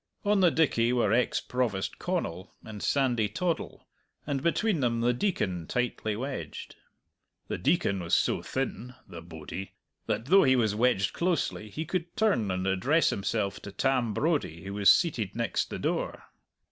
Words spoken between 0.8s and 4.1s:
were ex Provost Connal and Sandy Toddle,